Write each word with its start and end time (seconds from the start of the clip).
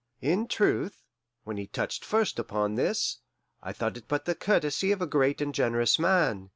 In 0.23 0.47
truth, 0.47 1.03
when 1.43 1.57
he 1.57 1.67
touched 1.67 2.03
first 2.03 2.39
upon 2.39 2.73
this, 2.73 3.19
I 3.61 3.71
thought 3.71 3.97
it 3.97 4.07
but 4.07 4.25
the 4.25 4.33
courtesy 4.33 4.91
of 4.91 4.99
a 4.99 5.05
great 5.05 5.41
and 5.41 5.53
generous 5.53 5.99
man. 5.99 6.49